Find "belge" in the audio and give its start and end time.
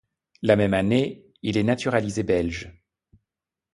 2.23-2.71